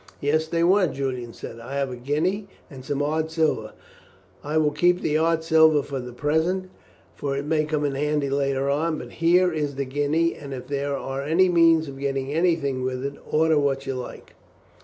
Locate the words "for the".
5.83-6.11